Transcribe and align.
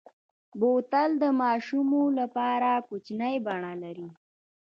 بوتل 0.59 1.09
د 1.23 1.25
ماشومو 1.41 2.03
لپاره 2.19 2.69
کوچنۍ 2.87 3.35
بڼه 3.45 3.73
لري. 3.83 4.09